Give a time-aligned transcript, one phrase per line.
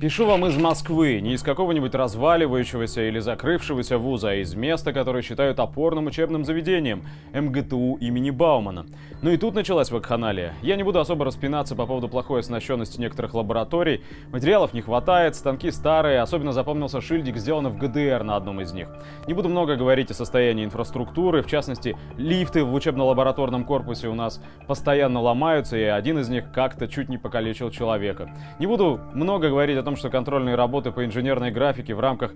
[0.00, 5.22] Пишу вам из Москвы, не из какого-нибудь разваливающегося или закрывшегося вуза, а из места, которое
[5.22, 7.02] считают опорным учебным заведением–
[7.34, 8.86] МГТУ имени Баумана.
[9.22, 10.54] Ну и тут началась вакханалия.
[10.62, 14.04] Я не буду особо распинаться по поводу плохой оснащенности некоторых лабораторий.
[14.30, 18.88] Материалов не хватает, станки старые, особенно запомнился шильдик, сделанный в ГДР на одном из них.
[19.26, 24.40] Не буду много говорить о состоянии инфраструктуры, в частности, лифты в учебно-лабораторном корпусе у нас
[24.68, 28.30] постоянно ломаются, и один из них как-то чуть не покалечил человека.
[28.60, 32.34] Не буду много говорить о том, что контрольные работы по инженерной графике в рамках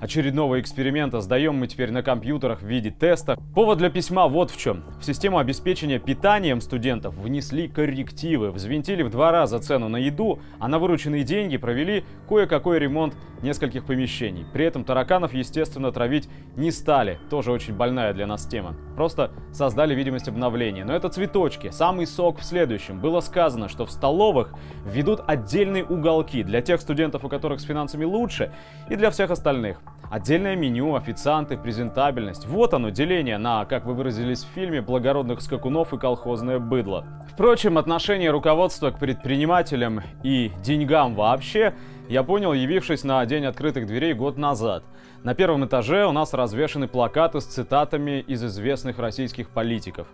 [0.00, 3.36] очередного эксперимента сдаем мы теперь на компьютерах в виде теста.
[3.54, 4.84] Повод для письма вот в чем.
[4.98, 10.66] В систему обеспечения питанием студентов внесли коррективы, взвинтили в два раза цену на еду, а
[10.66, 14.46] на вырученные деньги провели кое-какой ремонт нескольких помещений.
[14.54, 17.18] При этом тараканов, естественно, травить не стали.
[17.28, 18.74] Тоже очень больная для нас тема.
[18.94, 20.84] Просто создали видимость обновления.
[20.84, 21.70] Но это цветочки.
[21.70, 23.00] Самый сок в следующем.
[23.00, 24.52] Было сказано, что в столовых
[24.84, 28.52] введут отдельные уголки для тех студентов, у которых с финансами лучше,
[28.88, 29.80] и для всех остальных.
[30.10, 32.46] Отдельное меню, официанты, презентабельность.
[32.46, 37.04] Вот оно, деление на, как вы выразились в фильме, благородных скакунов и колхозное быдло.
[37.32, 41.74] Впрочем, отношение руководства к предпринимателям и деньгам вообще
[42.08, 44.84] я понял, явившись на День открытых дверей год назад.
[45.22, 50.06] На первом этаже у нас развешаны плакаты с цитатами из известных российских политиков.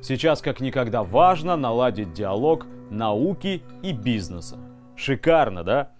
[0.00, 4.56] Сейчас как никогда важно наладить диалог науки и бизнеса.
[4.96, 5.90] Шикарно, да?